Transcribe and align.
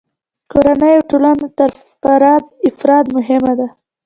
کورنۍ 0.51 0.91
او 0.97 1.03
ټولنه 1.09 1.45
تر 1.57 1.69
فرد 2.79 3.05
مهمه 3.15 3.53
ده. 3.59 3.67